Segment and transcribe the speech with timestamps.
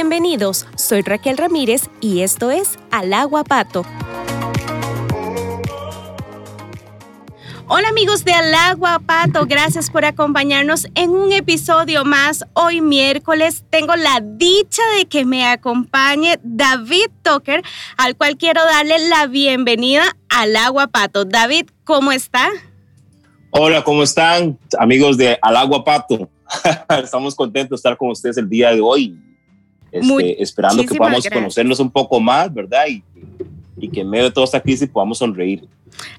[0.00, 3.84] Bienvenidos, soy Raquel Ramírez y esto es Al Agua Pato.
[7.68, 12.46] Hola amigos de Al Agua Pato, gracias por acompañarnos en un episodio más.
[12.54, 17.62] Hoy miércoles tengo la dicha de que me acompañe David Tucker,
[17.98, 21.26] al cual quiero darle la bienvenida al Agua Pato.
[21.26, 22.48] David, ¿cómo está?
[23.50, 26.26] Hola, ¿cómo están amigos de Al Agua Pato?
[27.04, 29.14] Estamos contentos de estar con ustedes el día de hoy,
[29.92, 32.84] este, esperando que podamos conocernos un poco más, ¿verdad?
[32.88, 33.02] Y,
[33.78, 35.66] y que en medio de toda esta crisis podamos sonreír.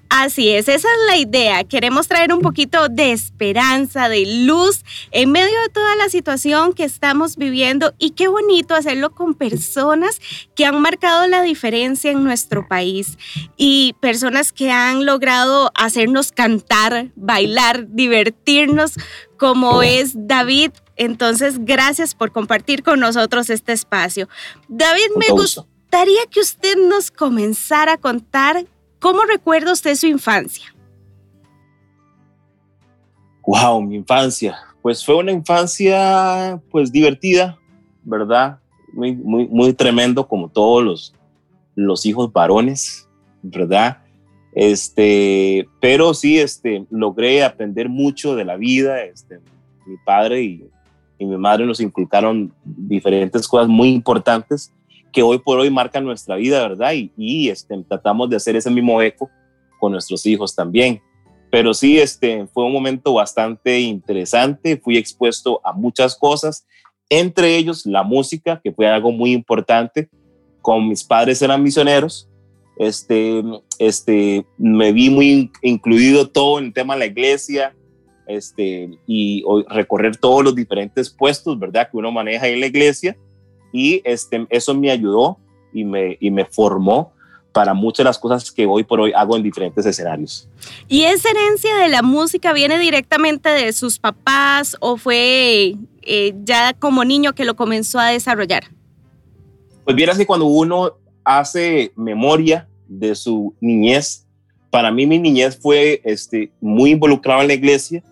[0.09, 1.63] Así es, esa es la idea.
[1.63, 6.83] Queremos traer un poquito de esperanza, de luz en medio de toda la situación que
[6.83, 10.19] estamos viviendo y qué bonito hacerlo con personas
[10.53, 13.17] que han marcado la diferencia en nuestro país
[13.55, 18.95] y personas que han logrado hacernos cantar, bailar, divertirnos
[19.37, 20.71] como es David.
[20.97, 24.27] Entonces, gracias por compartir con nosotros este espacio.
[24.67, 28.65] David, me gustaría que usted nos comenzara a contar
[29.01, 30.73] ¿Cómo recuerda usted su infancia?
[33.45, 34.55] Wow, mi infancia.
[34.83, 37.57] Pues fue una infancia pues divertida,
[38.03, 38.59] ¿verdad?
[38.93, 41.15] Muy, muy, muy tremendo como todos los,
[41.73, 43.09] los hijos varones,
[43.41, 43.97] ¿verdad?
[44.53, 49.03] Este, pero sí, este, logré aprender mucho de la vida.
[49.03, 49.39] Este,
[49.87, 50.69] mi padre y,
[51.17, 54.71] y mi madre nos inculcaron diferentes cosas muy importantes
[55.11, 56.93] que hoy por hoy marcan nuestra vida, ¿verdad?
[56.93, 59.29] Y, y este, tratamos de hacer ese mismo eco
[59.79, 61.01] con nuestros hijos también.
[61.51, 66.65] Pero sí, este, fue un momento bastante interesante, fui expuesto a muchas cosas,
[67.09, 70.07] entre ellos la música, que fue algo muy importante.
[70.61, 72.29] Con mis padres eran misioneros,
[72.77, 73.43] este,
[73.79, 77.75] este, me vi muy incluido todo en el tema de la iglesia,
[78.27, 81.89] este, y recorrer todos los diferentes puestos, ¿verdad?
[81.91, 83.17] Que uno maneja en la iglesia
[83.71, 85.37] y este, eso me ayudó
[85.73, 87.13] y me, y me formó
[87.51, 90.47] para muchas de las cosas que hoy por hoy hago en diferentes escenarios.
[90.87, 96.73] ¿Y esa herencia de la música viene directamente de sus papás o fue eh, ya
[96.73, 98.65] como niño que lo comenzó a desarrollar?
[99.83, 100.93] Pues vieras que cuando uno
[101.23, 104.25] hace memoria de su niñez,
[104.69, 108.03] para mí mi niñez fue este, muy involucrada en la iglesia.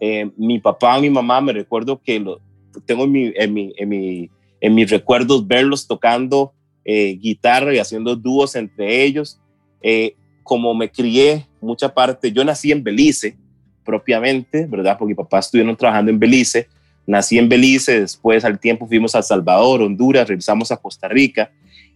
[0.00, 2.40] Eh, mi papá, mi mamá, me recuerdo que lo
[2.86, 6.52] tengo en mi, en mi, en mi en mis recuerdos verlos tocando
[6.84, 9.38] eh, guitarra y haciendo dúos entre ellos.
[9.82, 13.36] Eh, como me crié mucha parte, yo nací en Belice
[13.84, 14.96] propiamente, ¿verdad?
[14.98, 16.68] Porque mi papá estuvieron trabajando en Belice.
[17.06, 21.50] Nací en Belice, después al tiempo fuimos a Salvador, Honduras, regresamos a Costa Rica.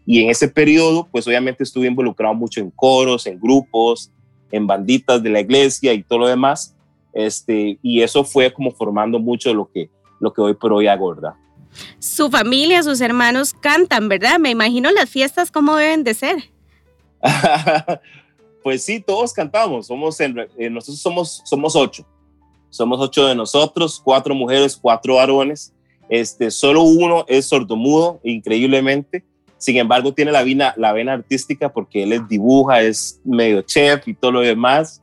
[0.06, 4.10] Y en ese periodo, pues obviamente estuve involucrado mucho en coros, en grupos,
[4.50, 6.76] en banditas de la iglesia y todo lo demás.
[7.12, 9.88] Este, y eso fue como formando mucho lo que,
[10.20, 11.34] lo que hoy por hoy hago, ¿verdad?
[11.98, 14.38] Su familia, sus hermanos cantan, ¿verdad?
[14.38, 16.36] Me imagino las fiestas cómo deben de ser.
[18.62, 19.86] pues sí, todos cantamos.
[19.86, 20.30] Somos eh,
[20.70, 22.06] nosotros somos, somos ocho.
[22.70, 25.72] Somos ocho de nosotros, cuatro mujeres, cuatro varones.
[26.08, 29.24] Este, solo uno es sordomudo, increíblemente.
[29.56, 34.06] Sin embargo, tiene la vena, la vena artística porque él es dibuja, es medio chef
[34.08, 35.00] y todo lo demás.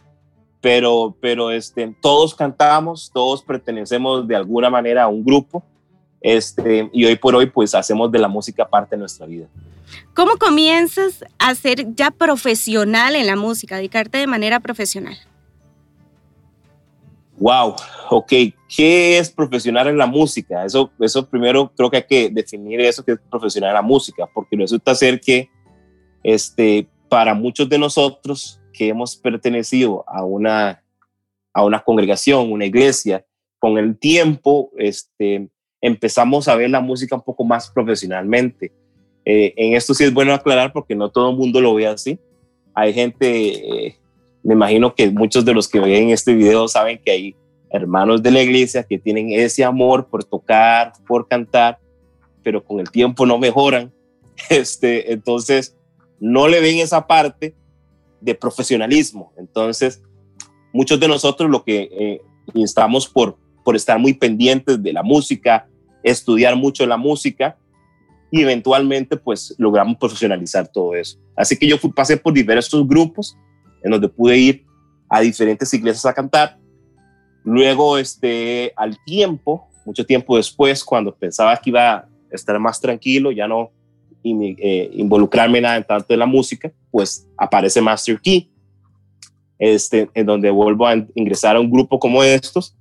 [0.60, 5.64] Pero, pero este, todos cantamos, todos pertenecemos de alguna manera a un grupo
[6.22, 9.48] este, y hoy por hoy, pues hacemos de la música parte de nuestra vida.
[10.14, 15.18] ¿Cómo comienzas a ser ya profesional en la música, dedicarte de manera profesional?
[17.38, 17.76] Wow,
[18.12, 18.32] ok,
[18.76, 20.64] ¿qué es profesional en la música?
[20.64, 24.30] Eso, eso primero creo que hay que definir eso que es profesional en la música,
[24.32, 25.50] porque resulta ser que
[26.24, 30.84] este, para muchos de nosotros que hemos pertenecido a una,
[31.52, 33.26] a una congregación, una iglesia,
[33.58, 35.50] con el tiempo, este,
[35.82, 38.72] empezamos a ver la música un poco más profesionalmente.
[39.26, 42.20] Eh, en esto sí es bueno aclarar porque no todo el mundo lo ve así.
[42.74, 43.96] Hay gente, eh,
[44.44, 47.36] me imagino que muchos de los que ven este video saben que hay
[47.70, 51.80] hermanos de la iglesia que tienen ese amor por tocar, por cantar,
[52.44, 53.92] pero con el tiempo no mejoran.
[54.50, 55.78] Este, entonces,
[56.20, 57.54] no le ven esa parte
[58.22, 59.32] de profesionalismo.
[59.38, 60.02] Entonces,
[60.74, 62.22] muchos de nosotros lo que eh,
[62.56, 65.68] instamos por, por estar muy pendientes de la música,
[66.04, 67.58] estudiar mucho la música
[68.32, 71.18] y eventualmente pues logramos profesionalizar todo eso.
[71.36, 73.38] Así que yo fui, pasé por diversos grupos
[73.84, 74.66] en donde pude ir
[75.10, 76.58] a diferentes iglesias a cantar.
[77.44, 83.32] Luego, este, al tiempo, mucho tiempo después, cuando pensaba que iba a estar más tranquilo,
[83.32, 83.72] ya no
[84.24, 88.52] eh, involucrarme nada en tanto de la música, pues aparece Master Key,
[89.58, 92.78] este, en donde vuelvo a ingresar a un grupo como estos,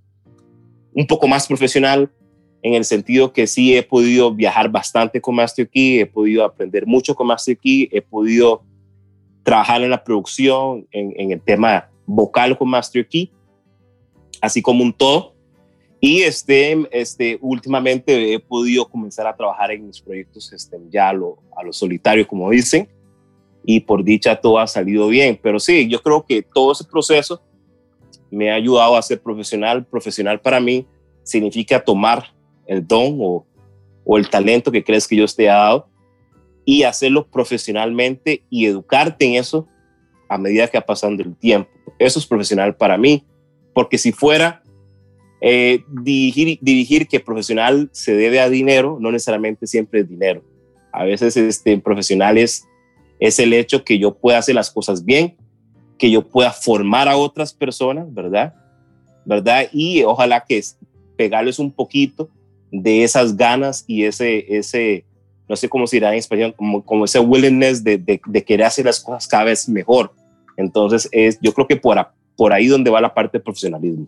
[0.94, 2.10] un poco más profesional,
[2.62, 6.86] en el sentido que sí he podido viajar bastante con Master Key, he podido aprender
[6.86, 8.62] mucho con Master Key, he podido
[9.42, 13.32] trabajar en la producción, en, en el tema vocal con Master Key,
[14.40, 15.34] así como un todo.
[16.00, 21.12] Y este, este, últimamente he podido comenzar a trabajar en mis proyectos este, ya a
[21.12, 22.88] lo, a lo solitario, como dicen,
[23.64, 25.38] y por dicha todo ha salido bien.
[25.42, 27.42] Pero sí, yo creo que todo ese proceso
[28.30, 29.84] me ha ayudado a ser profesional.
[29.84, 30.86] Profesional para mí
[31.22, 32.32] significa tomar
[32.70, 33.44] el don o,
[34.04, 35.88] o el talento que crees que yo te he dado
[36.64, 39.66] y hacerlo profesionalmente y educarte en eso
[40.28, 41.68] a medida que va pasando el tiempo.
[41.98, 43.24] Eso es profesional para mí,
[43.74, 44.62] porque si fuera
[45.40, 50.44] eh, dirigir, dirigir que profesional se debe a dinero, no necesariamente siempre es dinero.
[50.92, 52.64] A veces este, profesional es,
[53.18, 55.36] es el hecho que yo pueda hacer las cosas bien,
[55.98, 58.54] que yo pueda formar a otras personas, ¿verdad?
[59.24, 59.68] ¿Verdad?
[59.72, 60.62] Y ojalá que
[61.16, 62.30] pegarles un poquito
[62.70, 65.04] de esas ganas y ese, ese
[65.48, 68.66] no sé cómo se dirá en español, como, como ese willingness de, de, de, querer
[68.66, 70.12] hacer las cosas cada vez mejor.
[70.56, 71.98] Entonces, es, yo creo que por,
[72.36, 74.06] por ahí donde va la parte de profesionalismo.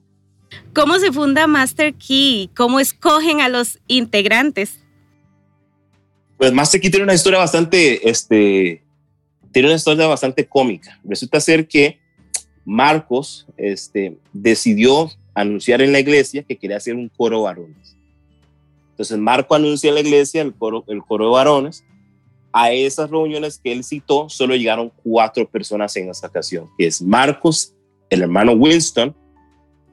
[0.75, 2.51] ¿Cómo se funda Master Key?
[2.57, 4.79] ¿Cómo escogen a los integrantes?
[6.39, 8.85] Pues Master Key tiene una historia bastante, este,
[9.51, 11.01] tiene una historia bastante cómica.
[11.05, 11.99] Resulta ser que
[12.65, 17.97] Marcos este, decidió anunciar en la iglesia que quería hacer un coro varones.
[18.93, 21.85] Entonces Marco anuncia en la iglesia el coro, el coro de varones.
[22.53, 27.01] A esas reuniones que él citó, solo llegaron cuatro personas en esta ocasión, que es
[27.01, 27.75] Marcos,
[28.11, 29.17] el hermano Winston,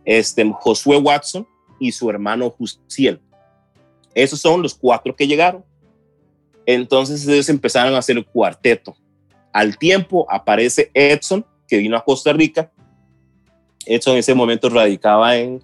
[0.03, 1.47] este, Josué Watson
[1.79, 3.21] y su hermano Jusiel.
[4.13, 5.63] Esos son los cuatro que llegaron.
[6.65, 8.97] Entonces ellos empezaron a hacer el cuarteto.
[9.53, 12.71] Al tiempo aparece Edson, que vino a Costa Rica.
[13.85, 15.63] Edson en ese momento radicaba en,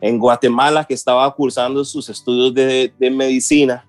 [0.00, 3.86] en Guatemala, que estaba cursando sus estudios de, medicina.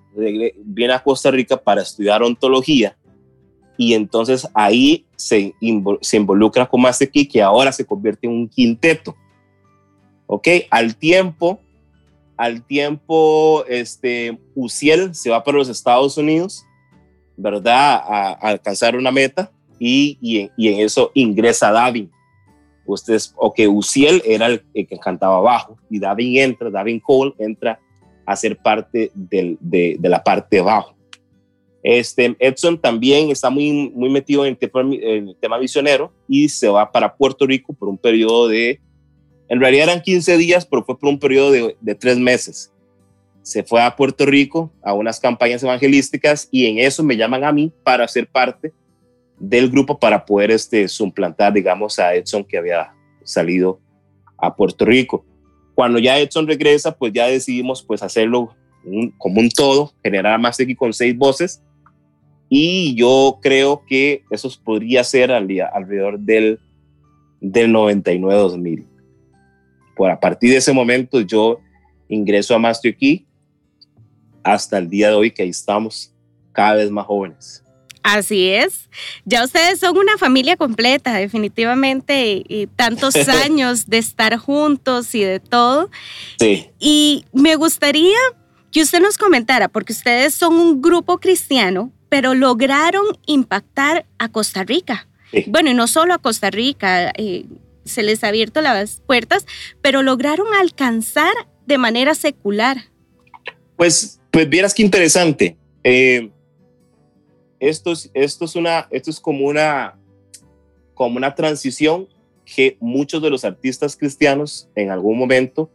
[0.63, 2.97] Viene a Costa Rica para estudiar ontología
[3.77, 5.53] y entonces ahí se,
[6.01, 9.15] se involucra con Master Key, que ahora se convierte en un quinteto.
[10.25, 10.47] ¿Ok?
[10.71, 11.59] Al tiempo,
[12.35, 16.65] al tiempo, este, Uciel se va para los Estados Unidos,
[17.37, 18.01] ¿verdad?
[18.03, 22.11] A, a alcanzar una meta y, y, y, en eso ingresa Davin.
[22.87, 27.79] Ustedes, ok, Uciel era el, el, que cantaba bajo y Davin entra, Davin Cole entra
[28.25, 30.95] a ser parte del, de, de la parte bajo.
[31.83, 36.49] Este, Edson también está muy, muy metido en el, tema, en el tema misionero y
[36.49, 38.81] se va para Puerto Rico por un periodo de,
[39.49, 42.73] en realidad eran 15 días, pero fue por un periodo de, de tres meses.
[43.41, 47.53] Se fue a Puerto Rico a unas campañas evangelísticas y en eso me llaman a
[47.53, 48.73] mí para ser parte
[49.39, 52.93] del grupo para poder este, suplantar, digamos, a Edson que había
[53.23, 53.79] salido
[54.37, 55.25] a Puerto Rico.
[55.75, 58.55] Cuando ya Edson regresa, pues ya decidimos pues hacerlo
[59.17, 61.61] como un todo, generar más aquí con seis voces
[62.49, 66.59] y yo creo que eso podría ser al día, alrededor del,
[67.41, 68.85] del 99-2000.
[69.95, 71.59] Por a partir de ese momento yo
[72.07, 73.25] ingreso a Master Key
[74.43, 76.13] hasta el día de hoy que ahí estamos
[76.53, 77.63] cada vez más jóvenes.
[78.07, 78.89] Así es.
[79.25, 85.41] Ya ustedes son una familia completa, definitivamente, y tantos años de estar juntos y de
[85.41, 85.89] todo.
[86.39, 86.69] Sí.
[86.79, 88.15] Y me gustaría
[88.71, 94.63] que usted nos comentara, porque ustedes son un grupo cristiano, pero lograron impactar a Costa
[94.63, 95.09] Rica.
[95.31, 95.43] Sí.
[95.47, 97.43] Bueno, y no solo a Costa Rica, eh,
[97.83, 99.45] se les ha abierto las puertas,
[99.81, 101.33] pero lograron alcanzar
[101.65, 102.85] de manera secular.
[103.75, 105.57] Pues, pues vieras qué interesante.
[105.83, 106.31] Eh,
[107.59, 109.97] esto, es, esto, es una, esto es como una,
[110.93, 112.07] como una transición
[112.45, 115.69] que muchos de los artistas cristianos en algún momento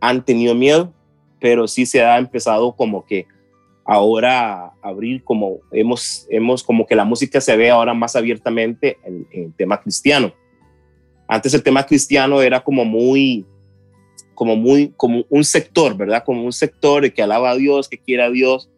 [0.00, 0.92] han tenido miedo,
[1.40, 3.26] pero sí se ha empezado como que
[3.84, 9.52] ahora abrir como hemos, hemos como que la música se ve ahora más abiertamente en,
[9.52, 10.32] tema cristiano.
[11.26, 13.46] Antes el tema cristiano era como muy,
[14.34, 16.22] como muy, como un sector, ¿verdad?
[16.24, 18.70] Como un sector que alaba a Dios, que quiere a Dios,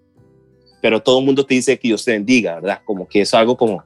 [0.81, 2.81] pero todo el mundo te dice que Dios te bendiga, ¿verdad?
[2.85, 3.83] Como que es algo como,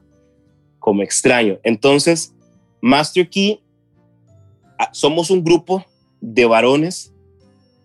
[0.79, 1.57] como extraño.
[1.63, 2.33] Entonces,
[2.81, 3.59] Master Key,
[4.77, 5.85] ah, somos un grupo
[6.19, 7.13] de varones,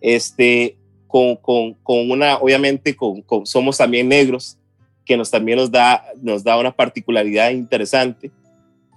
[0.01, 4.57] este, con, con, con una, obviamente, con, con, somos también negros,
[5.05, 8.29] que nos también nos da, nos da una particularidad interesante.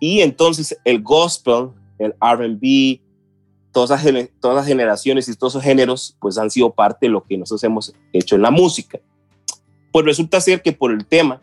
[0.00, 3.00] Y entonces el gospel, el RB,
[3.72, 4.04] todas
[4.40, 7.62] todas las generaciones y todos esos géneros, pues han sido parte de lo que nosotros
[7.64, 8.98] hemos hecho en la música.
[9.92, 11.42] Pues resulta ser que por el tema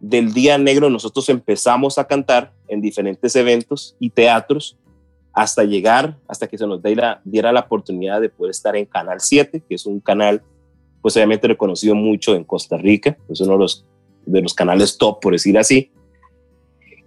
[0.00, 4.78] del Día Negro nosotros empezamos a cantar en diferentes eventos y teatros
[5.32, 9.20] hasta llegar, hasta que se nos diera, diera la oportunidad de poder estar en Canal
[9.20, 10.42] 7, que es un canal,
[11.02, 13.86] pues obviamente reconocido mucho en Costa Rica, es uno de los,
[14.26, 15.92] de los canales top, por decir así.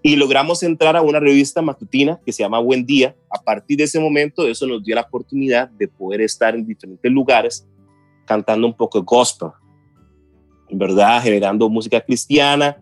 [0.02, 3.16] Y logramos entrar a una revista matutina que se llama Buen Día.
[3.30, 7.10] A partir de ese momento, eso nos dio la oportunidad de poder estar en diferentes
[7.10, 7.66] lugares
[8.26, 9.50] cantando un poco de gospel,
[10.74, 11.22] ¿verdad?
[11.22, 12.78] Generando música cristiana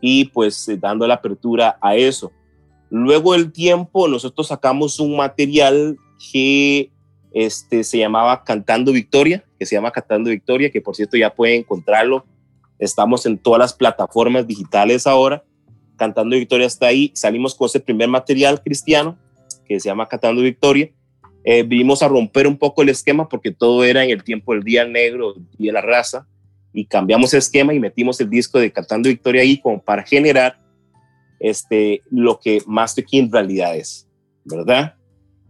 [0.00, 2.32] y pues eh, dando la apertura a eso.
[2.90, 5.96] Luego del tiempo, nosotros sacamos un material
[6.32, 6.90] que
[7.32, 11.60] este, se llamaba Cantando Victoria, que se llama Cantando Victoria, que por cierto ya pueden
[11.60, 12.24] encontrarlo.
[12.78, 15.44] Estamos en todas las plataformas digitales ahora.
[15.96, 17.10] Cantando Victoria está ahí.
[17.14, 19.18] Salimos con ese primer material cristiano
[19.66, 20.90] que se llama Cantando Victoria.
[21.44, 24.62] Eh, vinimos a romper un poco el esquema porque todo era en el tiempo del
[24.62, 26.26] Día Negro, y de la Raza,
[26.72, 30.58] y cambiamos el esquema y metimos el disco de Cantando Victoria ahí como para generar
[31.40, 34.08] este, lo que Master Key en realidad es,
[34.44, 34.94] ¿verdad?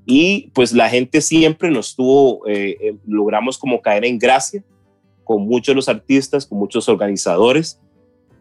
[0.07, 4.63] Y pues la gente siempre nos tuvo, eh, eh, logramos como caer en gracia
[5.25, 7.81] con muchos los artistas, con muchos organizadores,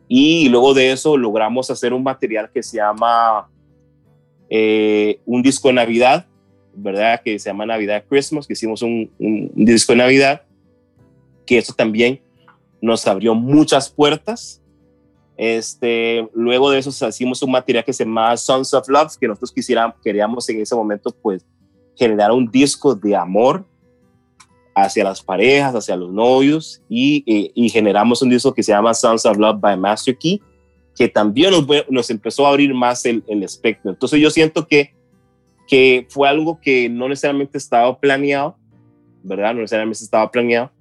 [0.08, 3.50] y luego de eso logramos hacer un material que se llama
[4.50, 6.26] eh, un disco de Navidad,
[6.74, 7.22] ¿verdad?
[7.22, 10.44] Que se llama Navidad Christmas, que hicimos un, un disco de Navidad,
[11.46, 12.22] que eso también
[12.82, 14.62] nos abrió muchas puertas
[15.38, 19.54] este, luego de eso hicimos un material que se llama Sons of Love, que nosotros
[20.04, 21.46] queríamos en ese momento pues
[21.96, 23.64] generar un disco de amor
[24.76, 27.24] hacia las parejas, hacia los novios y,
[27.56, 30.42] y, generamos un disco que se llama Sons of Love by Master Key,
[30.96, 33.92] que también nos, nos empezó a abrir más el, el, espectro.
[33.92, 34.96] Entonces yo siento que,
[35.68, 38.58] que fue algo que no necesariamente estaba planeado,
[39.24, 39.54] ¿verdad?
[39.54, 40.72] No necesariamente estaba planeado,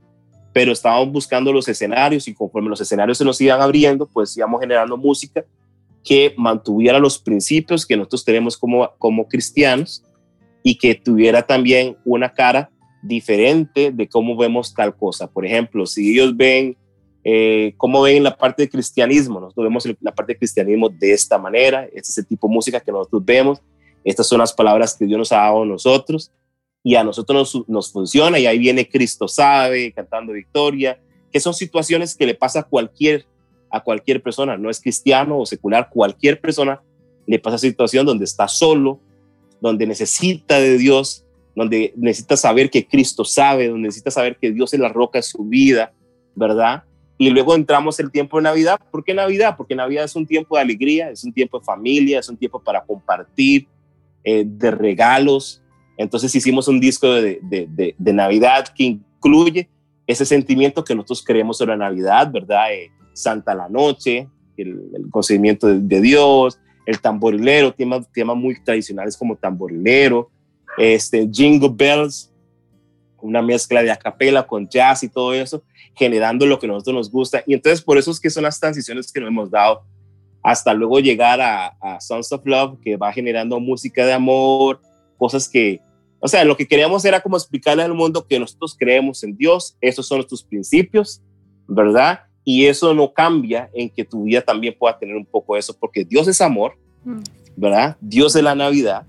[0.56, 4.58] pero estábamos buscando los escenarios y conforme los escenarios se nos iban abriendo, pues íbamos
[4.58, 5.44] generando música
[6.02, 10.02] que mantuviera los principios que nosotros tenemos como, como cristianos
[10.62, 12.70] y que tuviera también una cara
[13.02, 15.30] diferente de cómo vemos tal cosa.
[15.30, 16.74] Por ejemplo, si ellos ven
[17.22, 21.36] eh, cómo ven la parte de cristianismo, nosotros vemos la parte de cristianismo de esta
[21.36, 23.60] manera, este es el tipo de música que nosotros vemos,
[24.04, 26.32] estas son las palabras que Dios nos ha dado a nosotros,
[26.86, 31.00] y a nosotros nos, funciona y ahí viene Cristo sabe, cantando victoria,
[31.32, 33.26] que son situaciones que le pasa a cualquier,
[33.72, 36.80] a cualquier persona, no es cristiano o secular, cualquier persona
[37.26, 39.00] le pasa situación donde está solo,
[39.60, 41.24] donde necesita de Dios,
[41.56, 45.24] donde necesita saber que Cristo sabe, donde necesita saber que Dios es la roca de
[45.24, 45.92] su vida,
[46.36, 46.84] ¿verdad?
[47.18, 48.78] Y luego entramos el tiempo de Navidad.
[48.92, 49.56] ¿Por qué Navidad?
[49.56, 52.62] Porque Navidad es un tiempo de alegría, es un tiempo de familia, es un tiempo
[52.62, 53.66] para compartir,
[54.22, 55.62] eh, de regalos,
[55.96, 59.68] entonces hicimos un disco de, de, Navidad que incluye
[60.06, 62.72] ese sentimiento que nosotros creemos sobre la Navidad, ¿verdad?
[62.72, 69.16] Eh, Santa la Noche, el, el concedimiento de, Dios, el tamborilero, temas, temas muy tradicionales
[69.16, 70.30] como tamborilero,
[70.76, 72.30] este, Jingle Bells,
[73.22, 75.62] una mezcla de acapela con jazz y todo eso,
[75.94, 77.42] generando lo que a nosotros nos gusta.
[77.46, 79.82] Y entonces por eso es que son las transiciones que nos hemos dado
[80.42, 84.80] hasta luego llegar a, a Sons of Love, que va generando música de amor,
[85.16, 85.80] cosas que,
[86.26, 89.76] o sea, lo que queríamos era como explicarle al mundo que nosotros creemos en Dios,
[89.80, 91.22] esos son nuestros principios,
[91.68, 92.22] ¿verdad?
[92.42, 95.76] Y eso no cambia en que tu vida también pueda tener un poco de eso,
[95.78, 96.72] porque Dios es amor,
[97.04, 97.20] mm.
[97.54, 97.96] ¿verdad?
[98.00, 99.06] Dios es la Navidad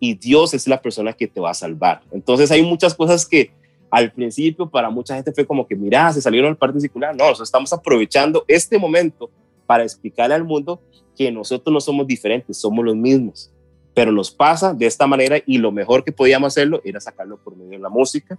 [0.00, 2.00] y Dios es la persona que te va a salvar.
[2.12, 3.50] Entonces hay muchas cosas que
[3.90, 7.14] al principio para mucha gente fue como que, mira, se salieron al parte circular.
[7.14, 9.30] No, nosotros estamos aprovechando este momento
[9.66, 10.80] para explicarle al mundo
[11.14, 13.52] que nosotros no somos diferentes, somos los mismos
[13.98, 17.56] pero nos pasa de esta manera y lo mejor que podíamos hacerlo era sacarlo por
[17.56, 18.38] medio de la música.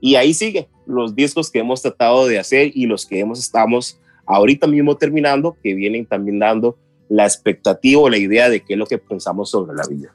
[0.00, 4.00] Y ahí sigue los discos que hemos tratado de hacer y los que hemos estamos
[4.26, 6.76] ahorita mismo terminando, que vienen también dando
[7.08, 10.12] la expectativa o la idea de qué es lo que pensamos sobre la vida.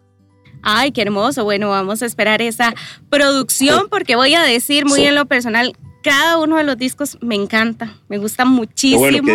[0.62, 1.46] Ay, qué hermoso.
[1.46, 2.74] Bueno, vamos a esperar esa
[3.10, 7.36] producción porque voy a decir muy en lo personal, cada uno de los discos me
[7.36, 9.00] encanta, me gusta muchísimo.
[9.00, 9.34] Bueno,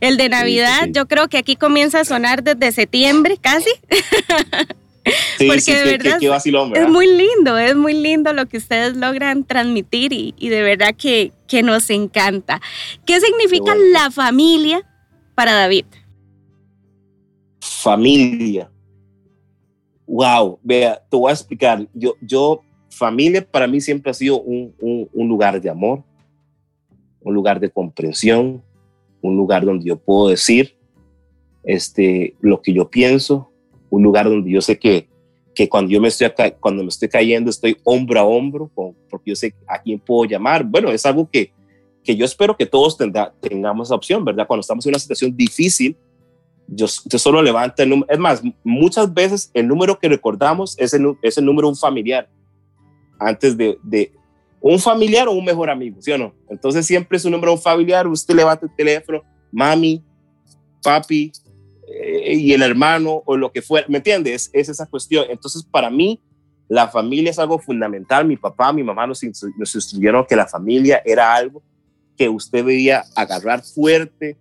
[0.00, 3.70] el de Navidad, yo creo que aquí comienza a sonar desde septiembre casi.
[5.38, 6.18] Porque de verdad
[6.74, 11.32] es muy lindo, es muy lindo lo que ustedes logran transmitir y, de verdad que,
[11.46, 12.60] que, nos encanta.
[13.06, 14.86] ¿Qué significa la familia
[15.34, 15.86] para David?
[17.60, 18.70] Familia.
[20.06, 21.86] Wow, vea, te voy a explicar.
[21.94, 26.02] Yo, yo familia para mí siempre ha sido un, un lugar de amor,
[27.20, 28.62] un lugar de comprensión,
[29.22, 30.76] un lugar donde yo puedo decir
[31.62, 33.49] este, lo que yo pienso,
[33.90, 35.08] un lugar donde yo sé que,
[35.54, 36.28] que cuando yo me estoy
[36.60, 40.64] cuando me estoy cayendo estoy hombro a hombro, porque yo sé a quién puedo llamar.
[40.64, 41.52] Bueno, es algo que,
[42.02, 42.96] que yo espero que todos
[43.40, 44.46] tengamos esa opción, ¿verdad?
[44.46, 45.96] Cuando estamos en una situación difícil,
[46.66, 48.12] yo, yo solo levanto el número.
[48.12, 51.76] Es más, muchas veces el número que recordamos es el, es el número de un
[51.76, 52.28] familiar
[53.18, 54.12] antes de, de,
[54.60, 56.32] un familiar o un mejor amigo, ¿sí o no?
[56.48, 60.02] Entonces siempre es un número de un familiar, usted levanta el teléfono, mami,
[60.82, 61.32] papi
[61.90, 64.50] eh, y el hermano o lo que fuera, ¿me entiendes?
[64.52, 65.26] Es, esa cuestión.
[65.28, 66.20] Entonces para mí
[66.68, 68.24] la familia es algo fundamental.
[68.24, 69.20] Mi papá, mi mamá nos,
[69.58, 71.62] nos instruyeron que la familia era algo
[72.16, 74.36] que usted debía agarrar fuerte,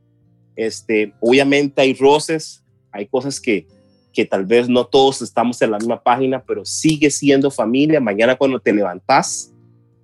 [0.57, 3.65] este, obviamente hay roces, hay cosas que,
[4.13, 8.01] que tal vez no todos estamos en la misma página, pero sigue siendo familia.
[8.01, 9.53] Mañana cuando te levantas,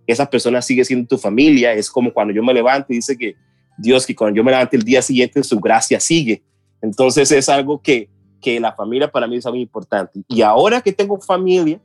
[0.07, 1.73] esa persona sigue siendo tu familia.
[1.73, 3.35] Es como cuando yo me levanto y dice que
[3.77, 6.41] Dios, que cuando yo me levante el día siguiente, su gracia sigue.
[6.86, 8.10] Entonces es algo que,
[8.42, 10.22] que la familia para mí es muy importante.
[10.27, 11.82] Y ahora que tengo familia,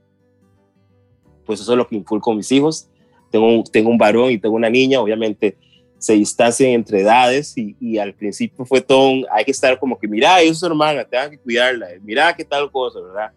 [1.46, 2.88] pues eso es lo que inculco a mis hijos.
[3.30, 5.56] Tengo, tengo un varón y tengo una niña, obviamente
[5.98, 10.08] se distancian entre edades y, y, al principio fue todo, hay que estar como que,
[10.08, 13.32] mira, es su hermana, tengan que cuidarla, mira qué tal cosa, ¿verdad?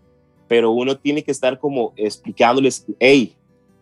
[0.47, 3.35] Pero uno tiene que estar como explicándoles, hey,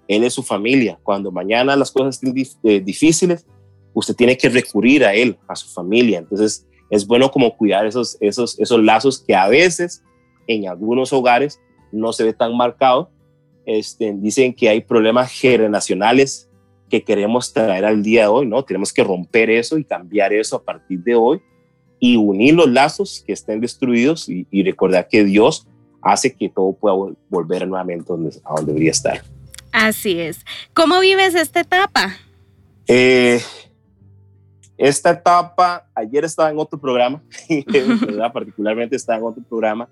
[0.08, 2.34] él es su familia, cuando mañana las cosas estén
[2.64, 3.46] eh, difíciles,
[3.94, 8.18] usted tiene que recurrir a él, a su familia, entonces es bueno como cuidar esos,
[8.20, 10.04] esos, esos lazos que a veces
[10.46, 11.60] en algunos hogares
[11.92, 13.10] no se ve tan marcado,
[13.66, 16.50] este, dicen que hay problemas generacionales
[16.90, 18.64] que queremos traer al día de hoy, ¿no?
[18.64, 21.42] Tenemos que romper eso y cambiar eso a partir de hoy
[22.00, 25.68] y unir los lazos que estén destruidos y, recordar que Dios
[26.02, 26.96] hace que todo pueda
[27.30, 29.22] volver nuevamente donde, a donde debería estar.
[29.72, 30.44] Así es.
[30.74, 32.18] ¿Cómo vives esta etapa?
[32.88, 33.40] Eh,
[34.82, 37.22] esta etapa, ayer estaba en otro programa,
[38.34, 39.88] particularmente estaba en otro programa,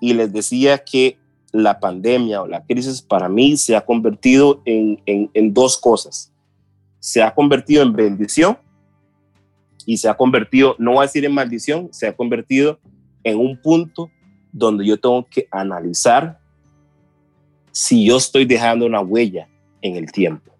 [0.00, 1.18] y les decía que
[1.52, 6.32] la pandemia o la crisis para mí se ha convertido en, en, dos cosas.
[7.00, 8.56] Se ha convertido en bendición
[9.84, 12.80] y se ha convertido, no voy a decir en maldición, se ha convertido
[13.24, 14.10] en un punto
[14.52, 16.40] donde yo tengo que analizar
[17.72, 19.48] si yo estoy dejando una huella
[19.82, 20.50] en el tiempo.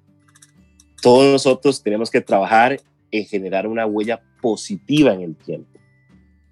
[1.00, 2.78] Todos nosotros tenemos que trabajar
[3.18, 5.78] en generar una huella positiva en el tiempo.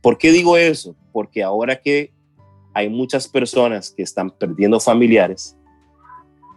[0.01, 0.95] ¿Por qué digo eso?
[1.13, 2.13] Porque ahora que
[2.75, 5.57] hay muchas personas que están perdiendo familiares.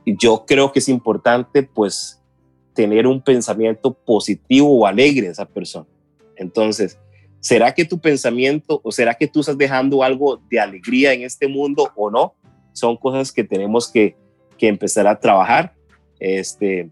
[0.06, 2.22] Yo creo que es importante, pues,
[2.74, 5.88] tener un pensamiento positivo o alegre de esa persona.
[6.36, 7.00] Entonces,
[7.40, 11.48] ¿será que tu pensamiento o será que tú estás dejando algo de alegría en este
[11.48, 12.36] mundo o no?
[12.74, 14.16] Son cosas que tenemos que,
[14.58, 15.74] que empezar a trabajar.
[16.20, 16.92] Este,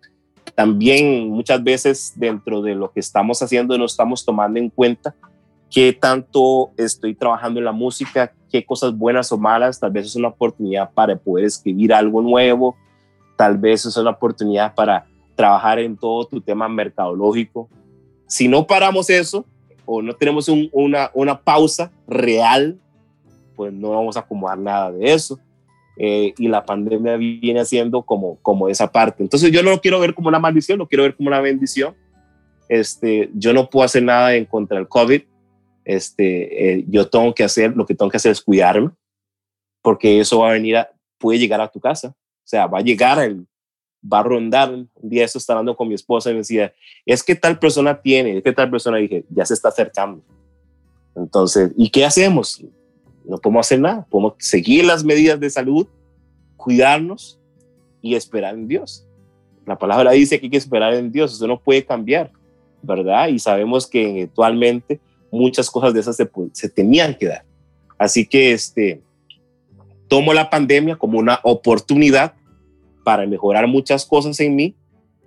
[0.56, 5.16] también muchas veces dentro de lo que estamos haciendo no estamos tomando en cuenta
[5.70, 10.16] qué tanto estoy trabajando en la música, qué cosas buenas o malas, tal vez es
[10.16, 12.76] una oportunidad para poder escribir algo nuevo,
[13.36, 17.68] tal vez es una oportunidad para trabajar en todo tu tema mercadológico.
[18.28, 19.46] Si no paramos eso
[19.86, 22.78] o no tenemos una, una pausa real,
[23.56, 25.40] pues no vamos a acomodar nada de eso.
[25.98, 29.22] Eh, y la pandemia viene haciendo como, como esa parte.
[29.22, 31.96] Entonces yo no lo quiero ver como una maldición, lo quiero ver como una bendición.
[32.70, 35.22] Este, yo no puedo hacer nada en contra del COVID,
[35.86, 38.92] este, eh, yo tengo que hacer, lo que tengo que hacer es cuidarme,
[39.82, 42.82] porque eso va a venir, a, puede llegar a tu casa, o sea, va a
[42.84, 43.46] llegar, el,
[44.02, 46.74] va a rondar, un día eso estaba hablando con mi esposa y me decía,
[47.06, 50.24] es que tal persona tiene, es que tal persona, dije, ya se está acercando.
[51.16, 52.64] Entonces, ¿y qué hacemos?
[53.26, 55.88] No podemos hacer nada, podemos seguir las medidas de salud,
[56.58, 57.40] cuidarnos
[58.02, 59.08] y esperar en Dios.
[59.66, 62.32] La palabra dice que hay que esperar en Dios, eso no puede cambiar,
[62.82, 63.30] ¿verdad?
[63.30, 65.00] Y sabemos que actualmente
[65.32, 66.18] muchas cosas de esas
[66.52, 67.46] se, tenían que dar.
[67.98, 69.02] Así que este,
[70.08, 72.34] tomo la pandemia como una oportunidad
[73.04, 74.76] para mejorar muchas cosas en mí,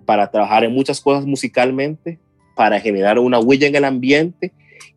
[0.05, 2.19] para trabajar en muchas cosas musicalmente,
[2.55, 4.53] para generar una huella en el ambiente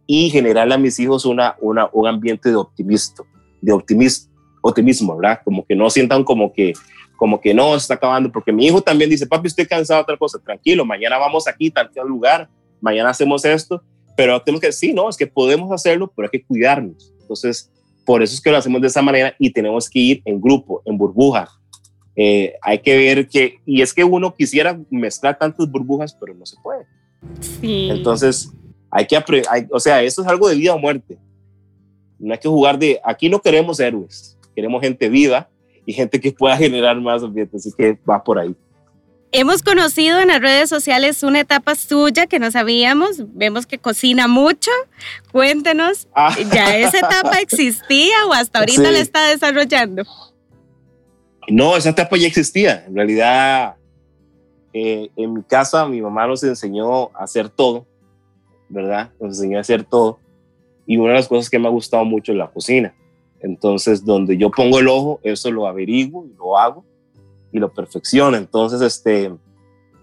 [0.06, 3.24] y generarle a mis hijos una, una, un ambiente de optimismo,
[3.60, 4.30] de optimismo,
[4.62, 5.40] optimismo, ¿verdad?
[5.44, 6.72] Como que no sientan como que,
[7.16, 10.02] como que no, se está acabando, porque mi hijo también dice, papi, estoy cansado de
[10.02, 12.48] otra cosa, tranquilo, mañana vamos aquí, tal, tal lugar,
[12.80, 13.82] mañana hacemos esto,
[14.16, 17.12] pero tenemos que decir, no, es que podemos hacerlo, pero hay que cuidarnos.
[17.20, 17.70] Entonces,
[18.04, 20.82] por eso es que lo hacemos de esa manera y tenemos que ir en grupo,
[20.84, 21.48] en burbuja.
[22.16, 26.44] Eh, hay que ver que, y es que uno quisiera mezclar tantas burbujas, pero no
[26.44, 26.84] se puede.
[27.40, 27.88] Sí.
[27.90, 28.52] Entonces,
[28.90, 31.18] hay que aprender, o sea, esto es algo de vida o muerte.
[32.18, 35.48] No hay que jugar de, aquí no queremos héroes, queremos gente viva
[35.86, 38.54] y gente que pueda generar más ambiente, así que va por ahí.
[39.32, 43.32] Hemos conocido en las redes sociales una etapa suya que no sabíamos.
[43.32, 44.72] Vemos que cocina mucho.
[45.30, 46.36] Cuéntenos, ah.
[46.52, 50.02] ¿ya esa etapa existía o hasta ahorita la está desarrollando?
[51.48, 52.84] No, esa etapa ya existía.
[52.86, 53.76] En realidad,
[54.72, 57.86] eh, en mi casa mi mamá nos enseñó a hacer todo,
[58.70, 59.10] ¿verdad?
[59.20, 60.18] Nos enseñó a hacer todo.
[60.86, 62.94] Y una de las cosas que me ha gustado mucho es la cocina.
[63.40, 66.84] Entonces, donde yo pongo el ojo, eso lo averiguo y lo hago
[67.52, 68.36] y lo perfecciono.
[68.36, 69.30] Entonces, este,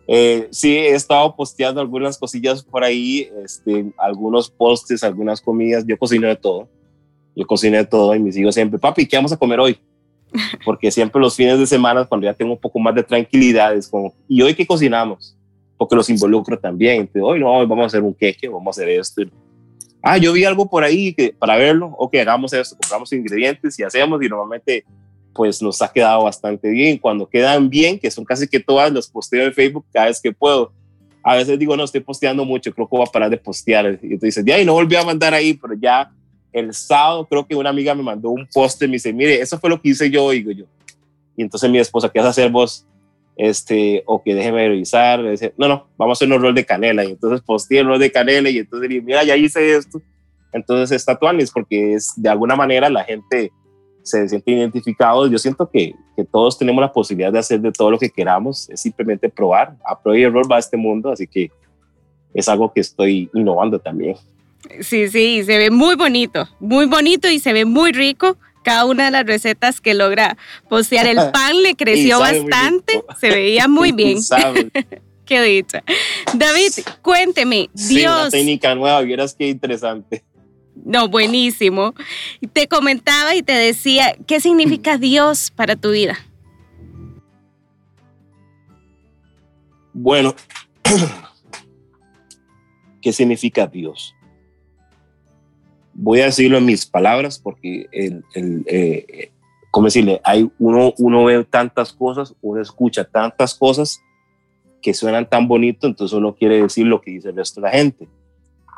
[0.08, 5.86] eh, sí, he estado posteando algunas cosillas por ahí, este, algunos postes, algunas comidas.
[5.86, 6.68] Yo cocino de todo.
[7.36, 9.78] Yo cocino de todo y mis hijos siempre, papi, ¿qué vamos a comer hoy?
[10.66, 13.88] Porque siempre los fines de semana, cuando ya tengo un poco más de tranquilidad, es
[13.88, 15.37] como, ¿y hoy qué cocinamos?
[15.78, 17.10] Porque los involucro también.
[17.22, 19.24] Hoy no, hoy vamos a hacer un queque, vamos a hacer esto
[20.08, 23.84] ah, yo vi algo por ahí que, para verlo, ok, hagamos esto, compramos ingredientes y
[23.84, 24.86] hacemos y normalmente
[25.34, 26.98] pues nos ha quedado bastante bien.
[26.98, 30.32] Cuando quedan bien, que son casi que todas los posteos de Facebook cada vez que
[30.32, 30.72] puedo.
[31.22, 34.00] A veces digo, no, estoy posteando mucho, creo que voy a parar de postear.
[34.02, 36.10] Y tú dices, ya, y no volví a mandar ahí, pero ya
[36.52, 39.60] el sábado creo que una amiga me mandó un post y me dice, mire, eso
[39.60, 40.66] fue lo que hice yo, digo yo.
[41.36, 42.88] Y entonces mi esposa, ¿qué vas a hacer vos?
[43.38, 45.20] Este, o que déjeme revisar,
[45.58, 48.12] no, no, vamos a hacer un rol de canela, y entonces posteé el rol de
[48.12, 50.02] canela, y entonces mira, ya hice esto,
[50.52, 51.06] entonces
[51.40, 53.52] es porque es, de alguna manera la gente
[54.02, 57.92] se siente identificado, yo siento que, que, todos tenemos la posibilidad de hacer de todo
[57.92, 61.28] lo que queramos, es simplemente probar, a prueba y error va a este mundo, así
[61.28, 61.52] que
[62.34, 64.16] es algo que estoy innovando también.
[64.82, 69.06] Sí, sí, se ve muy bonito, muy bonito y se ve muy rico cada una
[69.06, 71.08] de las recetas que logra postear.
[71.08, 74.18] El pan le creció bastante, se veía muy bien.
[75.26, 75.84] qué dicha.
[76.34, 78.20] David, cuénteme, sí, Dios.
[78.20, 80.26] Una técnica nueva, vieras qué interesante.
[80.84, 81.94] No, buenísimo.
[82.52, 86.18] Te comentaba y te decía, ¿qué significa Dios para tu vida?
[89.94, 90.36] Bueno,
[93.02, 94.14] ¿qué significa Dios?
[95.98, 99.32] Voy a decirlo en mis palabras porque el, el eh,
[99.84, 100.22] decirle?
[100.24, 104.02] Hay uno, uno ve tantas cosas, uno escucha tantas cosas
[104.82, 107.74] que suenan tan bonito, entonces uno quiere decir lo que dice el resto de la
[107.74, 108.08] gente.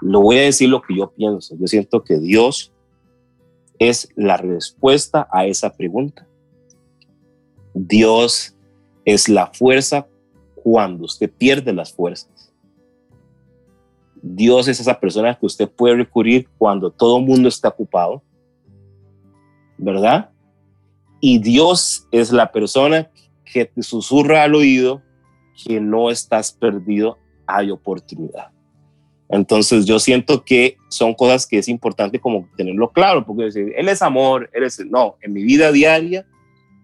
[0.01, 1.55] Lo voy a decir lo que yo pienso.
[1.59, 2.71] Yo siento que Dios
[3.79, 6.25] es la respuesta a esa pregunta.
[7.73, 8.55] Dios
[9.05, 10.07] es la fuerza
[10.55, 12.29] cuando usted pierde las fuerzas.
[14.21, 18.21] Dios es esa persona que usted puede recurrir cuando todo el mundo está ocupado,
[19.77, 20.29] ¿verdad?
[21.21, 23.09] Y Dios es la persona
[23.45, 25.01] que te susurra al oído
[25.65, 28.51] que no estás perdido, hay oportunidad.
[29.27, 33.89] Entonces yo siento que son cosas que es importante como tenerlo claro, porque decir, Él
[33.89, 36.25] es amor, Él es, no, en mi vida diaria,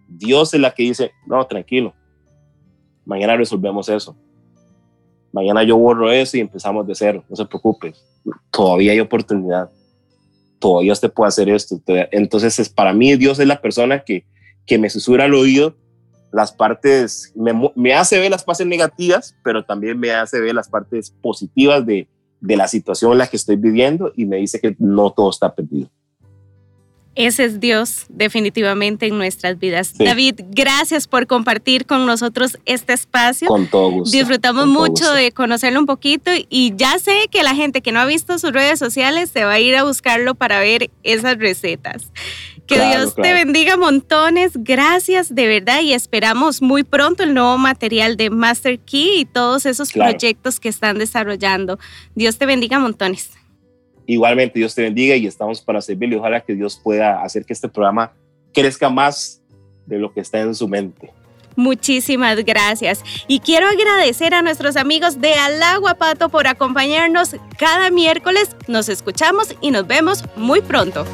[0.08, 1.94] Dios es la que dice, no, tranquilo,
[3.06, 4.16] mañana resolvemos eso
[5.36, 7.94] mañana yo borro eso y empezamos de cero, no se preocupe,
[8.50, 9.70] todavía hay oportunidad,
[10.60, 11.78] todavía usted puede hacer esto.
[12.12, 14.26] Entonces, es, para mí Dios es la persona que,
[14.66, 15.76] que me susurra al oído
[16.32, 20.70] las partes, me, me, hace ver las partes negativas, pero también me hace ver las
[20.70, 22.08] partes positivas de,
[22.40, 25.54] de la situación en la que estoy viviendo y me dice que no todo está
[25.54, 25.90] perdido.
[27.16, 29.94] Ese es Dios definitivamente en nuestras vidas.
[29.98, 33.48] David, gracias por compartir con nosotros este espacio.
[33.48, 34.16] Con todo gusto.
[34.16, 38.06] Disfrutamos mucho de conocerlo un poquito y ya sé que la gente que no ha
[38.06, 42.12] visto sus redes sociales se va a ir a buscarlo para ver esas recetas.
[42.68, 44.52] Que Dios te bendiga montones.
[44.56, 49.66] Gracias de verdad y esperamos muy pronto el nuevo material de Master Key y todos
[49.66, 51.80] esos proyectos que están desarrollando.
[52.16, 53.30] Dios te bendiga montones.
[54.06, 56.18] Igualmente, Dios te bendiga y estamos para servirle.
[56.18, 58.12] Ojalá que Dios pueda hacer que este programa
[58.54, 59.42] crezca más
[59.86, 61.12] de lo que está en su mente.
[61.56, 63.04] Muchísimas gracias.
[63.28, 68.56] Y quiero agradecer a nuestros amigos de Alagua Pato por acompañarnos cada miércoles.
[68.68, 71.06] Nos escuchamos y nos vemos muy pronto.